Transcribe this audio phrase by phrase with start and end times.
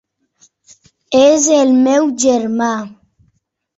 [1.19, 2.71] És el meu germà.